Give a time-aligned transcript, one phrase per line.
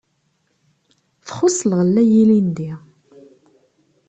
[1.25, 2.71] Txuṣṣ lɣella n yilindi.